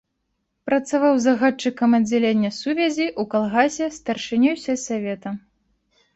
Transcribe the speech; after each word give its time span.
Працаваў 0.69 1.13
загадчыкам 1.25 1.89
аддзялення 1.97 2.51
сувязі, 2.61 3.07
у 3.25 3.27
калгасе, 3.35 3.91
старшынёй 4.01 4.61
сельсавета. 4.65 5.29